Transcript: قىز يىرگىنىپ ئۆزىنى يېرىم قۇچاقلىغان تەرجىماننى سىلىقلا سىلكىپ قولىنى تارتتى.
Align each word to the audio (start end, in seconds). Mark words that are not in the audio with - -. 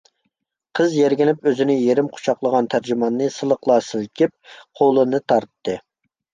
قىز 0.77 0.95
يىرگىنىپ 0.99 1.45
ئۆزىنى 1.51 1.75
يېرىم 1.81 2.09
قۇچاقلىغان 2.15 2.71
تەرجىماننى 2.75 3.29
سىلىقلا 3.37 3.79
سىلكىپ 3.93 4.37
قولىنى 4.83 5.25
تارتتى. 5.33 5.81